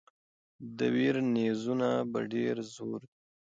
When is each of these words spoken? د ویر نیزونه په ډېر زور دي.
د 0.77 0.79
ویر 0.95 1.15
نیزونه 1.35 1.89
په 2.11 2.19
ډېر 2.33 2.55
زور 2.75 3.01
دي. 3.03 3.09